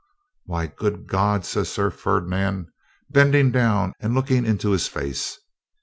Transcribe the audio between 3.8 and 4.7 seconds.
and looking